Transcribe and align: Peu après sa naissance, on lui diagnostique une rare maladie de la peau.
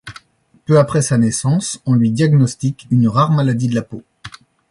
Peu 0.65 0.79
après 0.79 1.03
sa 1.03 1.19
naissance, 1.19 1.79
on 1.85 1.93
lui 1.93 2.09
diagnostique 2.09 2.87
une 2.89 3.07
rare 3.07 3.31
maladie 3.33 3.67
de 3.67 3.75
la 3.75 3.83
peau. 3.83 4.01